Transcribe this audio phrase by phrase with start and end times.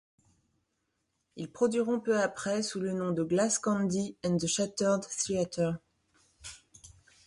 [1.35, 5.77] Ils produiront peu après sous le nom de Glass Candy and the Shattered Theatre.